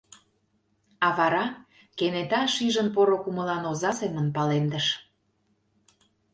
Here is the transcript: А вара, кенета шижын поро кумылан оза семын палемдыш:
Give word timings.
А 1.05 1.07
вара, 1.17 1.45
кенета 1.97 2.41
шижын 2.53 2.87
поро 2.95 3.17
кумылан 3.23 3.63
оза 3.71 3.91
семын 3.99 4.27
палемдыш: 4.35 4.85